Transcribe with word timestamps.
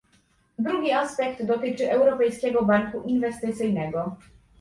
Drugi 0.59 0.91
aspekt 0.93 1.43
dotyczy 1.47 1.91
Europejskiego 1.91 2.65
Banku 2.65 3.01
Inwestycyjnego 3.01 4.15